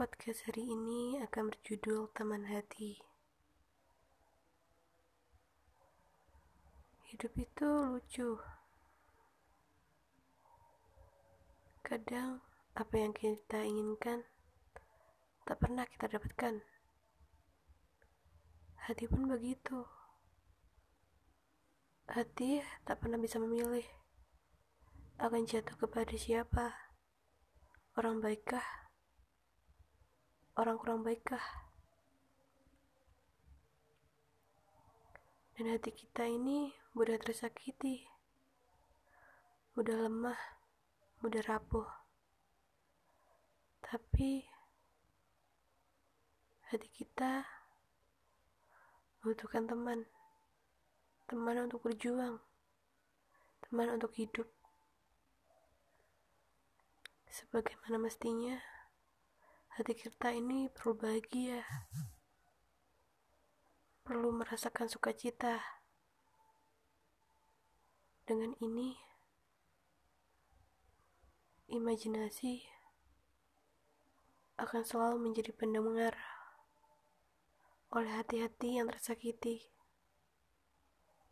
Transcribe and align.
Podcast 0.00 0.48
hari 0.48 0.64
ini 0.64 1.20
akan 1.20 1.52
berjudul 1.52 2.08
Teman 2.16 2.48
Hati. 2.48 2.96
Hidup 7.12 7.28
itu 7.36 7.68
lucu. 7.68 8.40
Kadang 11.84 12.40
apa 12.72 12.94
yang 12.96 13.12
kita 13.12 13.60
inginkan 13.60 14.24
tak 15.44 15.60
pernah 15.60 15.84
kita 15.84 16.16
dapatkan. 16.16 16.64
Hati 18.88 19.04
pun 19.04 19.28
begitu. 19.28 19.84
Hati 22.08 22.64
tak 22.88 23.04
pernah 23.04 23.20
bisa 23.20 23.36
memilih 23.36 23.84
akan 25.20 25.44
jatuh 25.44 25.76
kepada 25.76 26.16
siapa. 26.16 26.88
Orang 28.00 28.24
baikkah? 28.24 28.89
Orang 30.60 30.76
kurang 30.76 31.00
baikkah? 31.00 31.40
Dan 35.56 35.72
hati 35.72 35.88
kita 35.88 36.28
ini 36.28 36.68
mudah 36.92 37.16
tersakiti, 37.16 38.04
mudah 39.72 40.04
lemah, 40.04 40.36
mudah 41.24 41.40
rapuh. 41.48 41.88
Tapi 43.80 44.44
hati 46.68 46.92
kita 46.92 47.48
membutuhkan 49.24 49.64
teman, 49.64 50.04
teman 51.24 51.56
untuk 51.56 51.88
berjuang, 51.88 52.36
teman 53.64 53.96
untuk 53.96 54.12
hidup. 54.12 54.52
Sebagaimana 57.32 57.96
mestinya, 57.96 58.60
hati 59.80 59.96
kita 59.96 60.28
ini 60.36 60.68
perlu 60.68 60.92
bahagia, 60.92 61.64
perlu 64.04 64.28
merasakan 64.28 64.92
sukacita. 64.92 65.56
Dengan 68.28 68.52
ini, 68.60 69.00
imajinasi 71.72 72.60
akan 74.60 74.84
selalu 74.84 75.16
menjadi 75.16 75.56
pendengar 75.56 76.12
oleh 77.88 78.12
hati-hati 78.20 78.84
yang 78.84 78.92
tersakiti. 78.92 79.64